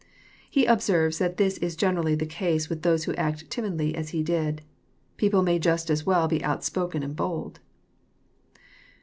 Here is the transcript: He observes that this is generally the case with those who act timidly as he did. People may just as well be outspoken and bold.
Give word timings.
He 0.49 0.65
observes 0.65 1.19
that 1.19 1.37
this 1.37 1.59
is 1.59 1.75
generally 1.75 2.15
the 2.15 2.25
case 2.25 2.69
with 2.69 2.81
those 2.81 3.03
who 3.03 3.13
act 3.17 3.51
timidly 3.51 3.93
as 3.93 4.09
he 4.09 4.23
did. 4.23 4.63
People 5.17 5.43
may 5.43 5.59
just 5.59 5.91
as 5.91 6.07
well 6.07 6.27
be 6.27 6.43
outspoken 6.43 7.03
and 7.03 7.15
bold. 7.15 7.59